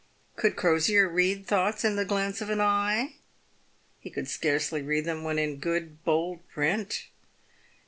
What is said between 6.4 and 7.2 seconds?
print.